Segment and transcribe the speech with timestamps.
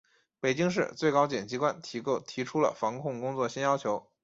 [0.39, 4.07] 北京市、最高检机关提出了防控工作新要求